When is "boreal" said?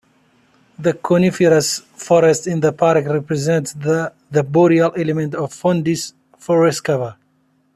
4.31-4.91